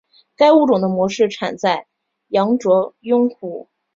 [0.35, 1.85] 该物种的模式产地在
[2.29, 3.69] 羊卓雍湖。